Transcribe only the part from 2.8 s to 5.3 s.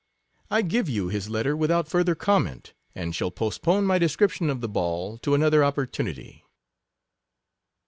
and shall postpone my de scription of the ball